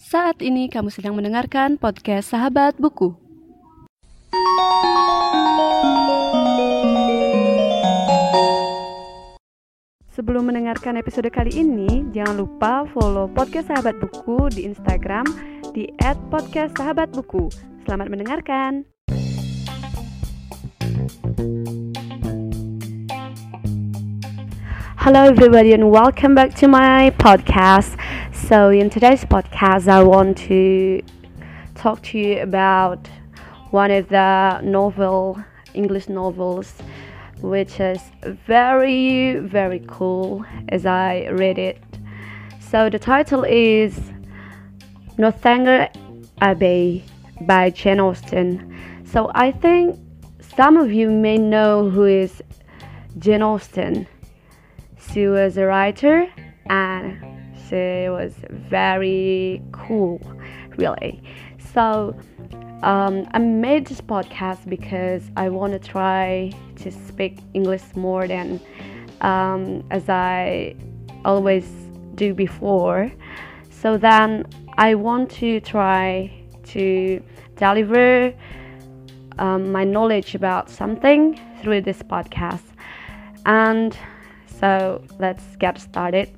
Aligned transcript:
Saat 0.00 0.40
ini 0.40 0.72
kamu 0.72 0.88
sedang 0.88 1.12
mendengarkan 1.12 1.76
podcast 1.76 2.32
Sahabat 2.32 2.72
Buku. 2.80 3.12
Sebelum 10.08 10.48
mendengarkan 10.48 10.96
episode 10.96 11.28
kali 11.28 11.52
ini, 11.52 12.08
jangan 12.16 12.40
lupa 12.40 12.88
follow 12.96 13.28
podcast 13.28 13.68
Sahabat 13.68 14.00
Buku 14.00 14.48
di 14.48 14.64
Instagram 14.64 15.28
di 15.76 15.92
@podcastsahabatbuku. 16.32 17.52
Selamat 17.84 18.08
mendengarkan. 18.08 18.88
Hello, 25.04 25.24
everybody, 25.24 25.72
and 25.72 25.90
welcome 25.90 26.34
back 26.34 26.52
to 26.56 26.68
my 26.68 27.08
podcast. 27.16 27.98
So, 28.34 28.68
in 28.68 28.90
today's 28.90 29.24
podcast, 29.24 29.88
I 29.88 30.02
want 30.02 30.36
to 30.48 31.00
talk 31.74 32.02
to 32.02 32.18
you 32.18 32.42
about 32.42 33.08
one 33.70 33.90
of 33.90 34.10
the 34.10 34.60
novel 34.62 35.42
English 35.72 36.10
novels, 36.10 36.74
which 37.40 37.80
is 37.80 37.98
very, 38.46 39.36
very 39.36 39.82
cool 39.88 40.44
as 40.68 40.84
I 40.84 41.28
read 41.30 41.58
it. 41.58 41.82
So, 42.60 42.90
the 42.90 42.98
title 42.98 43.44
is 43.44 43.98
Northanger 45.16 45.88
Abbey 46.42 47.06
by 47.40 47.70
Jane 47.70 48.00
Austen. 48.00 48.78
So, 49.06 49.30
I 49.34 49.50
think 49.50 49.98
some 50.58 50.76
of 50.76 50.92
you 50.92 51.08
may 51.10 51.38
know 51.38 51.88
who 51.88 52.04
is 52.04 52.42
Jane 53.18 53.40
Austen. 53.40 54.06
She 55.12 55.26
was 55.26 55.56
a 55.56 55.66
writer 55.66 56.26
and 56.66 57.18
she 57.68 58.08
was 58.08 58.34
very 58.48 59.60
cool, 59.72 60.20
really. 60.76 61.20
So 61.72 62.16
um, 62.82 63.26
I 63.32 63.38
made 63.38 63.86
this 63.86 64.00
podcast 64.00 64.68
because 64.68 65.22
I 65.36 65.48
want 65.48 65.72
to 65.72 65.80
try 65.80 66.52
to 66.76 66.92
speak 66.92 67.38
English 67.54 67.82
more 67.96 68.28
than 68.28 68.60
um, 69.20 69.84
as 69.90 70.08
I 70.08 70.76
always 71.24 71.66
do 72.14 72.32
before. 72.32 73.10
So 73.70 73.98
then 73.98 74.46
I 74.78 74.94
want 74.94 75.30
to 75.32 75.60
try 75.60 76.32
to 76.66 77.20
deliver 77.56 78.32
um, 79.38 79.72
my 79.72 79.82
knowledge 79.82 80.36
about 80.36 80.70
something 80.70 81.40
through 81.60 81.80
this 81.80 82.00
podcast. 82.02 82.62
And 83.44 83.96
so 84.60 85.02
let's 85.18 85.56
get 85.56 85.80
started. 85.80 86.30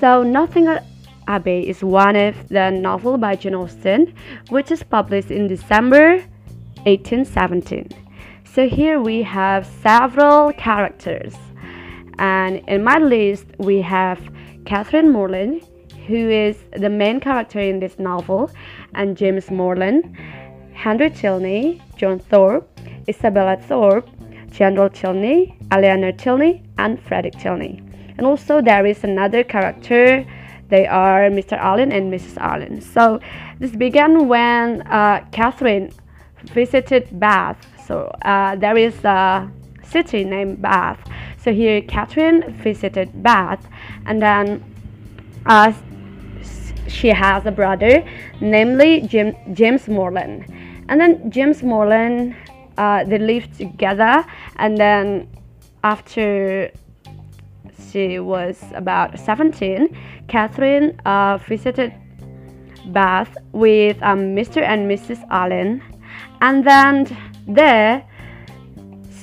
So 0.00 0.22
Northanger 0.22 0.80
Abbey 1.26 1.68
is 1.68 1.84
one 1.84 2.16
of 2.16 2.48
the 2.48 2.70
novel 2.70 3.18
by 3.18 3.36
Jane 3.36 3.54
Austen, 3.54 4.14
which 4.48 4.70
is 4.70 4.82
published 4.82 5.30
in 5.30 5.48
December 5.48 6.24
1817. 6.84 7.88
So 8.44 8.68
here 8.68 9.00
we 9.00 9.22
have 9.22 9.66
several 9.66 10.52
characters, 10.52 11.34
and 12.18 12.56
in 12.68 12.84
my 12.84 12.98
list 12.98 13.46
we 13.58 13.80
have 13.82 14.20
Catherine 14.64 15.10
Morland, 15.10 15.62
who 16.06 16.28
is 16.28 16.58
the 16.76 16.90
main 16.90 17.20
character 17.20 17.60
in 17.60 17.80
this 17.80 17.98
novel, 17.98 18.50
and 18.94 19.16
James 19.16 19.50
Morland, 19.50 20.16
Henry 20.74 21.10
Tilney, 21.10 21.80
John 21.96 22.18
Thorpe, 22.18 22.68
Isabella 23.08 23.56
Thorpe, 23.56 24.08
General 24.52 24.90
Tilney, 24.90 25.56
Eleanor 25.70 26.12
Tilney, 26.12 26.62
and 26.78 27.00
Frederick 27.02 27.38
Tilney. 27.38 27.82
And 28.18 28.26
also 28.26 28.60
there 28.60 28.86
is 28.86 29.02
another 29.02 29.42
character. 29.42 30.24
They 30.68 30.86
are 30.86 31.30
Mr. 31.30 31.56
Allen 31.56 31.90
and 31.90 32.12
Mrs. 32.12 32.36
Allen. 32.36 32.80
So 32.80 33.20
this 33.58 33.74
began 33.74 34.28
when 34.28 34.82
uh, 34.82 35.24
Catherine 35.32 35.90
visited 36.44 37.08
Bath. 37.18 37.58
So 37.86 38.12
uh, 38.22 38.56
there 38.56 38.76
is 38.76 38.94
a 39.04 39.50
city 39.82 40.24
named 40.24 40.60
Bath. 40.62 41.00
So 41.38 41.52
here 41.52 41.82
Catherine 41.82 42.52
visited 42.62 43.22
Bath, 43.22 43.66
and 44.06 44.22
then 44.22 44.62
uh, 45.46 45.72
she 46.86 47.08
has 47.08 47.46
a 47.46 47.50
brother, 47.50 48.04
namely 48.40 49.00
Jim, 49.02 49.34
James 49.52 49.88
Morland. 49.88 50.44
And 50.88 51.00
then 51.00 51.30
James 51.30 51.62
Morland 51.62 52.36
uh, 52.82 53.04
they 53.04 53.18
lived 53.18 53.54
together. 53.54 54.24
And 54.56 54.76
then 54.76 55.28
after 55.84 56.70
she 57.90 58.18
was 58.18 58.56
about 58.74 59.18
17 59.18 59.96
catherine 60.28 60.98
uh, 61.04 61.38
visited 61.48 61.92
bath 62.86 63.36
with 63.52 63.96
um, 64.02 64.34
mr 64.34 64.62
and 64.62 64.90
mrs 64.90 65.20
allen. 65.30 65.82
And 66.40 66.66
then 66.66 66.94
there 67.46 68.04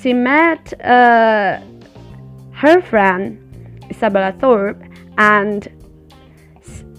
she 0.01 0.13
met 0.13 0.63
uh, 0.81 1.59
her 2.61 2.81
friend 2.81 3.21
isabella 3.89 4.33
thorpe. 4.39 4.81
And 5.17 5.67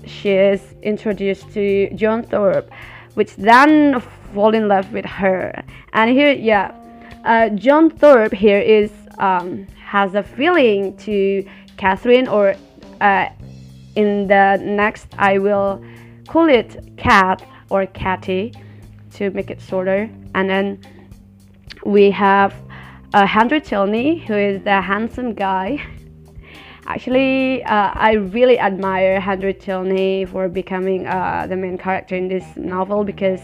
she 0.04 0.30
is 0.30 0.60
introduced 0.82 1.50
to 1.52 1.88
john 1.94 2.22
thorpe 2.22 2.68
which 3.14 3.36
then 3.36 4.02
fall 4.34 4.54
in 4.54 4.68
love 4.68 4.92
with 4.92 5.04
her. 5.04 5.62
And 5.92 6.10
here, 6.10 6.32
yeah, 6.32 6.74
uh, 7.24 7.50
John 7.50 7.90
Thorpe 7.90 8.32
here 8.32 8.60
is 8.60 8.90
um, 9.18 9.66
has 9.84 10.14
a 10.14 10.22
feeling 10.22 10.96
to 10.98 11.44
Catherine, 11.76 12.28
or 12.28 12.54
uh, 13.00 13.28
in 13.96 14.26
the 14.26 14.58
next 14.62 15.08
I 15.18 15.38
will 15.38 15.84
call 16.28 16.48
it 16.48 16.96
Cat 16.96 17.44
or 17.70 17.86
Catty 17.86 18.52
to 19.14 19.30
make 19.30 19.50
it 19.50 19.60
shorter. 19.60 20.08
And 20.34 20.48
then 20.48 20.80
we 21.84 22.10
have 22.10 22.54
uh, 23.12 23.26
Henry 23.26 23.60
Tilney, 23.60 24.18
who 24.18 24.34
is 24.34 24.62
the 24.62 24.80
handsome 24.80 25.34
guy. 25.34 25.84
Actually, 26.86 27.62
uh, 27.64 27.90
I 27.94 28.12
really 28.12 28.58
admire 28.58 29.20
Henry 29.20 29.54
Tilney 29.54 30.24
for 30.24 30.48
becoming 30.48 31.06
uh, 31.06 31.46
the 31.48 31.56
main 31.56 31.78
character 31.78 32.16
in 32.16 32.28
this 32.28 32.44
novel 32.56 33.04
because 33.04 33.40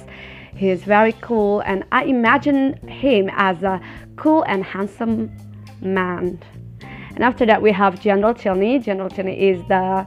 he 0.56 0.70
is 0.70 0.82
very 0.82 1.12
cool, 1.20 1.60
and 1.60 1.84
I 1.92 2.04
imagine 2.04 2.74
him 2.88 3.30
as 3.32 3.62
a 3.62 3.80
cool 4.16 4.42
and 4.44 4.64
handsome 4.64 5.30
man. 5.80 6.40
And 7.14 7.24
after 7.24 7.46
that, 7.46 7.60
we 7.60 7.72
have 7.72 8.00
General 8.00 8.34
Tilney. 8.34 8.78
General 8.78 9.10
Tilney 9.10 9.38
is 9.38 9.62
the 9.68 10.06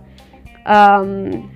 um, 0.65 1.49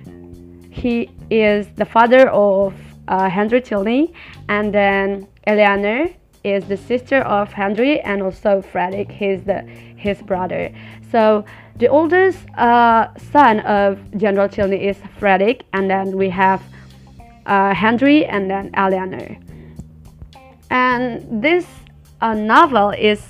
he 0.70 1.10
is 1.30 1.68
the 1.76 1.84
father 1.84 2.28
of 2.30 2.74
uh, 3.08 3.28
Henry 3.28 3.60
Tilney, 3.60 4.12
and 4.48 4.72
then 4.74 5.28
Eleanor 5.46 6.08
is 6.42 6.64
the 6.66 6.76
sister 6.76 7.18
of 7.22 7.52
Henry, 7.52 8.00
and 8.00 8.22
also 8.22 8.62
Frederick, 8.62 9.10
he's 9.10 9.42
the 9.44 9.62
his 9.96 10.20
brother. 10.22 10.72
So 11.10 11.44
the 11.76 11.88
oldest 11.88 12.38
uh, 12.56 13.08
son 13.32 13.60
of 13.60 13.98
General 14.16 14.48
Tilney 14.48 14.86
is 14.88 14.98
Frederick, 15.18 15.64
and 15.72 15.90
then 15.90 16.16
we 16.16 16.28
have 16.30 16.62
uh, 17.46 17.74
Henry 17.74 18.24
and 18.24 18.50
then 18.50 18.70
Eleanor. 18.74 19.36
And 20.70 21.42
this 21.42 21.66
uh, 22.20 22.34
novel 22.34 22.90
is 22.90 23.22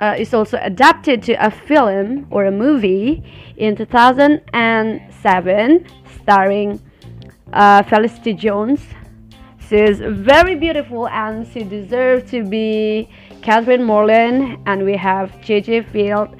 uh, 0.00 0.16
is 0.18 0.32
also 0.32 0.58
adapted 0.62 1.22
to 1.22 1.34
a 1.34 1.50
film 1.50 2.26
or 2.30 2.46
a 2.46 2.50
movie 2.50 3.22
in 3.58 3.76
2007, 3.76 5.86
starring 6.22 6.80
uh, 7.52 7.82
Felicity 7.82 8.32
Jones. 8.32 8.80
She 9.68 9.76
is 9.76 10.00
very 10.00 10.54
beautiful 10.54 11.06
and 11.08 11.46
she 11.46 11.62
deserves 11.62 12.30
to 12.30 12.44
be 12.44 13.10
Catherine 13.42 13.84
Morland. 13.84 14.58
And 14.66 14.84
we 14.84 14.96
have 14.96 15.38
J.J. 15.42 15.82
Field 15.82 16.34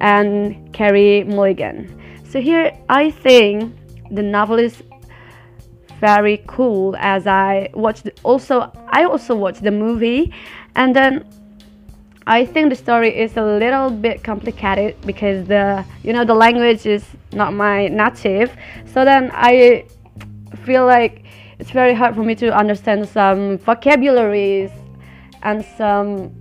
and 0.00 0.72
Carey 0.72 1.24
Mulligan. 1.24 1.92
So 2.28 2.40
here, 2.40 2.72
I 2.88 3.10
think 3.10 3.74
the 4.10 4.22
novel 4.22 4.58
is 4.58 4.82
very 6.00 6.42
cool 6.46 6.96
as 6.98 7.26
I 7.26 7.70
watched 7.74 8.08
also 8.22 8.72
I 8.88 9.04
also 9.04 9.34
watched 9.34 9.62
the 9.62 9.70
movie. 9.70 10.32
And 10.74 10.94
then 10.94 11.24
I 12.26 12.44
think 12.44 12.70
the 12.70 12.76
story 12.76 13.16
is 13.16 13.36
a 13.36 13.44
little 13.44 13.90
bit 13.90 14.24
complicated 14.24 15.00
because 15.02 15.46
the 15.46 15.84
you 16.02 16.12
know 16.12 16.24
the 16.24 16.34
language 16.34 16.86
is 16.86 17.04
not 17.32 17.52
my 17.52 17.88
native. 17.88 18.54
So 18.92 19.04
then 19.04 19.30
I 19.32 19.86
feel 20.64 20.86
like 20.86 21.24
it's 21.58 21.70
very 21.70 21.94
hard 21.94 22.14
for 22.14 22.22
me 22.22 22.34
to 22.36 22.54
understand 22.54 23.08
some 23.08 23.58
vocabularies 23.58 24.70
and 25.42 25.64
some 25.78 26.34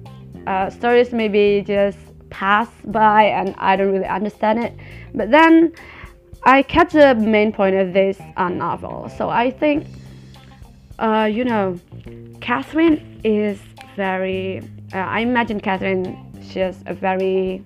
uh, 0.48 0.70
stories 0.70 1.14
maybe 1.14 1.64
just 1.66 1.98
pass 2.30 2.68
by 2.86 3.24
and 3.24 3.56
I 3.58 3.76
don't 3.76 3.92
really 3.92 4.08
understand 4.08 4.64
it. 4.64 4.74
But 5.14 5.32
then 5.32 5.74
I 6.46 6.62
catch 6.62 6.94
the 6.94 7.16
main 7.16 7.52
point 7.52 7.76
of 7.76 7.94
this 7.94 8.20
uh, 8.38 8.50
novel. 8.50 9.10
So 9.18 9.30
I 9.30 9.50
think, 9.50 9.88
uh, 11.00 11.28
you 11.32 11.44
know, 11.44 11.80
Catherine 12.40 13.20
is 13.24 13.60
very. 13.96 14.62
Uh, 14.94 14.98
I 14.98 15.22
imagine 15.22 15.60
Catherine. 15.60 16.16
She's 16.48 16.84
a 16.86 16.94
very 16.94 17.64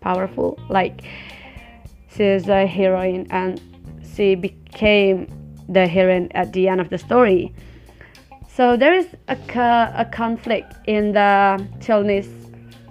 powerful. 0.00 0.58
Like 0.68 1.04
she's 2.10 2.48
a 2.48 2.66
heroine, 2.66 3.28
and 3.30 3.60
she 4.14 4.34
became 4.34 5.28
the 5.68 5.86
heroine 5.86 6.28
at 6.32 6.52
the 6.52 6.68
end 6.68 6.80
of 6.80 6.90
the 6.90 6.98
story. 6.98 7.54
So 8.48 8.76
there 8.76 8.94
is 8.94 9.06
a, 9.28 9.36
a 9.94 10.08
conflict 10.10 10.74
in 10.88 11.12
the 11.12 11.64
Tilney's 11.80 12.28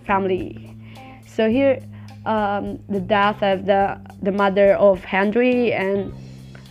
family. 0.06 0.78
So 1.26 1.50
here, 1.50 1.82
um, 2.26 2.80
the 2.90 3.00
death 3.00 3.42
of 3.44 3.66
the 3.66 4.00
the 4.22 4.32
mother 4.32 4.74
of 4.76 5.04
Henry, 5.04 5.74
and 5.74 6.14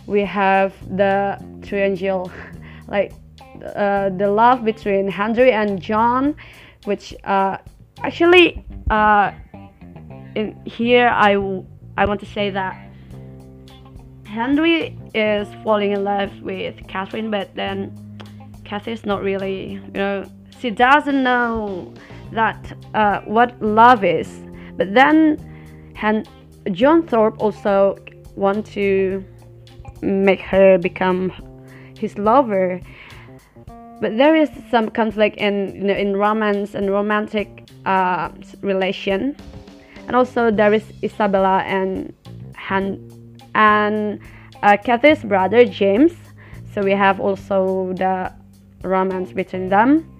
we 0.07 0.21
have 0.21 0.73
the 0.97 1.39
triangle, 1.61 2.31
like 2.87 3.13
uh, 3.75 4.09
the 4.09 4.29
love 4.29 4.63
between 4.63 5.07
Henry 5.07 5.51
and 5.51 5.81
John, 5.81 6.35
which 6.83 7.13
uh, 7.23 7.57
actually 8.03 8.65
uh, 8.89 9.31
in 10.35 10.59
here 10.65 11.09
I 11.09 11.35
I 11.97 12.05
want 12.05 12.19
to 12.19 12.25
say 12.25 12.49
that 12.49 12.85
Henry 14.25 14.97
is 15.13 15.47
falling 15.63 15.93
in 15.93 16.03
love 16.03 16.41
with 16.41 16.75
Catherine, 16.87 17.31
but 17.31 17.55
then 17.55 17.95
Catherine 18.65 18.95
is 18.95 19.05
not 19.05 19.23
really, 19.23 19.73
you 19.73 19.91
know, 19.93 20.25
she 20.59 20.71
doesn't 20.71 21.23
know 21.23 21.93
that 22.33 22.75
uh, 22.93 23.21
what 23.21 23.61
love 23.61 24.03
is. 24.03 24.41
But 24.77 24.93
then, 24.93 25.37
Hen- 25.95 26.25
John 26.71 27.07
Thorpe 27.07 27.39
also 27.39 27.97
want 28.35 28.65
to 28.67 29.23
make 30.01 30.41
her 30.41 30.77
become 30.77 31.31
his 31.97 32.17
lover. 32.17 32.81
But 34.01 34.17
there 34.17 34.35
is 34.35 34.49
some 34.69 34.89
conflict 34.89 35.37
in 35.37 35.75
you 35.75 35.83
know, 35.83 35.93
in 35.93 36.17
romance 36.17 36.75
and 36.75 36.91
romantic 36.91 37.69
uh, 37.85 38.29
relation, 38.61 39.35
and 40.07 40.15
also 40.15 40.51
there 40.51 40.73
is 40.73 40.83
Isabella 41.01 41.63
and 41.65 42.13
Han 42.57 42.99
and 43.55 44.19
uh, 44.63 44.77
Kathy's 44.77 45.23
brother 45.23 45.65
James. 45.65 46.11
So 46.73 46.81
we 46.81 46.91
have 46.91 47.21
also 47.21 47.93
the 47.93 48.33
romance 48.83 49.31
between 49.31 49.69
them. 49.69 50.11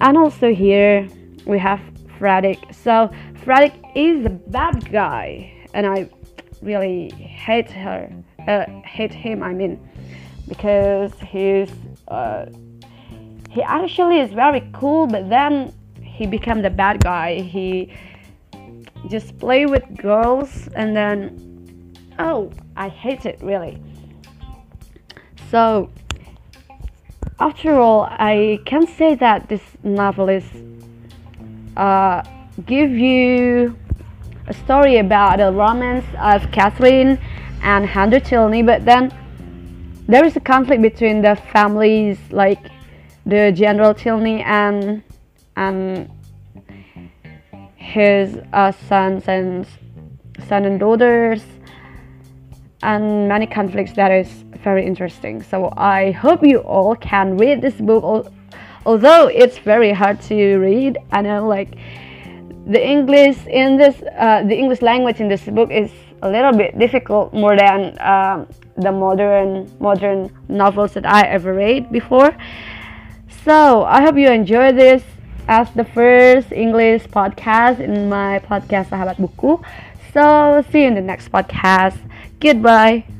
And 0.00 0.16
also 0.16 0.54
here 0.54 1.06
we 1.44 1.58
have 1.58 1.80
Frederick. 2.18 2.58
So 2.72 3.10
Frederick 3.44 3.72
is 3.94 4.26
a 4.26 4.30
bad 4.30 4.92
guy, 4.92 5.50
and 5.72 5.86
I 5.86 6.10
really 6.60 7.08
hate 7.10 7.70
her, 7.70 8.12
uh, 8.46 8.66
hate 8.84 9.14
him. 9.14 9.42
I 9.42 9.54
mean, 9.54 9.80
because 10.46 11.12
he's 11.20 11.70
uh, 12.08 12.46
he 13.48 13.62
actually 13.62 14.20
is 14.20 14.30
very 14.32 14.68
cool, 14.74 15.06
but 15.06 15.30
then 15.30 15.72
he 16.02 16.26
became 16.26 16.60
the 16.60 16.70
bad 16.70 17.02
guy. 17.02 17.40
He 17.40 17.92
just 19.08 19.38
play 19.38 19.64
with 19.64 19.84
girls, 19.96 20.68
and 20.74 20.94
then 20.94 21.94
oh, 22.18 22.52
I 22.76 22.88
hate 22.88 23.24
it 23.24 23.40
really. 23.40 23.78
So, 25.50 25.90
after 27.40 27.80
all, 27.80 28.02
I 28.10 28.60
can 28.66 28.86
say 28.86 29.14
that 29.14 29.48
this 29.48 29.62
novel 29.82 30.28
is 30.28 30.44
uh, 31.76 32.22
give 32.66 32.90
you 32.90 33.76
a 34.46 34.54
story 34.54 34.98
about 34.98 35.38
the 35.38 35.52
romance 35.52 36.04
of 36.18 36.50
Catherine 36.50 37.18
and 37.62 37.86
Henry 37.86 38.20
Tilney, 38.20 38.62
but 38.62 38.84
then 38.84 39.12
there 40.08 40.24
is 40.24 40.36
a 40.36 40.40
conflict 40.40 40.82
between 40.82 41.22
the 41.22 41.36
families, 41.52 42.18
like 42.30 42.70
the 43.26 43.52
General 43.52 43.94
Tilney 43.94 44.42
and 44.42 45.02
and 45.56 46.10
his 47.76 48.38
uh, 48.52 48.72
sons 48.72 49.24
and 49.26 49.66
son 50.48 50.64
and 50.64 50.80
daughters 50.80 51.42
and 52.82 53.28
many 53.28 53.46
conflicts 53.46 53.92
that 53.92 54.10
is 54.10 54.28
very 54.62 54.86
interesting. 54.86 55.42
So 55.42 55.72
I 55.76 56.12
hope 56.12 56.44
you 56.44 56.58
all 56.58 56.96
can 56.96 57.36
read 57.36 57.60
this 57.60 57.74
book, 57.74 58.32
although 58.86 59.26
it's 59.26 59.58
very 59.58 59.92
hard 59.92 60.20
to 60.22 60.56
read. 60.56 60.98
I 61.12 61.22
know 61.22 61.46
like 61.46 61.76
the 62.70 62.78
English 62.78 63.36
in 63.46 63.76
this, 63.76 64.00
uh, 64.16 64.42
the 64.44 64.54
English 64.54 64.80
language 64.80 65.20
in 65.20 65.28
this 65.28 65.42
book 65.42 65.70
is 65.70 65.90
a 66.22 66.30
little 66.30 66.52
bit 66.52 66.78
difficult 66.78 67.34
more 67.34 67.56
than 67.56 67.98
um, 68.00 68.46
the 68.76 68.92
modern 68.92 69.68
modern 69.80 70.30
novels 70.48 70.94
that 70.94 71.04
I 71.04 71.26
ever 71.26 71.52
read 71.52 71.90
before. 71.90 72.30
So 73.44 73.84
I 73.84 74.02
hope 74.02 74.16
you 74.16 74.30
enjoy 74.30 74.72
this 74.72 75.02
as 75.48 75.68
the 75.74 75.84
first 75.84 76.52
English 76.52 77.08
podcast 77.08 77.80
in 77.80 78.08
my 78.08 78.38
podcast 78.38 78.94
Sahabat 78.94 79.18
Buku. 79.18 79.58
So 80.14 80.62
see 80.70 80.82
you 80.82 80.88
in 80.88 80.94
the 80.94 81.02
next 81.02 81.32
podcast. 81.32 81.98
Goodbye. 82.38 83.19